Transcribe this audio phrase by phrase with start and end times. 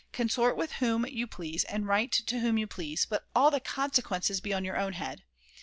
[0.11, 4.41] Consort with whom you please and write to whom you please; but all the consequences
[4.41, 5.21] be on your own head.